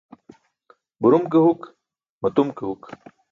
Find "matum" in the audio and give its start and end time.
2.21-2.49